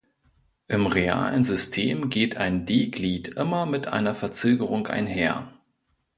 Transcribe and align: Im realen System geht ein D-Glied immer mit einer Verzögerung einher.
Im 0.67 0.87
realen 0.87 1.43
System 1.43 2.09
geht 2.09 2.35
ein 2.35 2.65
D-Glied 2.65 3.27
immer 3.27 3.67
mit 3.67 3.85
einer 3.87 4.15
Verzögerung 4.15 4.87
einher. 4.87 5.53